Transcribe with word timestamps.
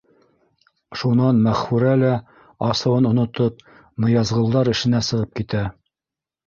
Шунан 1.01 1.41
Мәғфүрә 1.49 1.91
лә, 2.05 2.15
асыуын 2.71 3.11
онотоп, 3.13 3.63
Ныязғолдар 4.07 4.75
эшенә 4.77 5.05
сығып 5.13 5.39
китә. 5.43 5.67